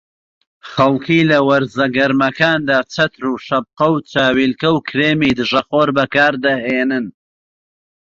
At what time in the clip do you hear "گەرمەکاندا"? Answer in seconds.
1.97-2.79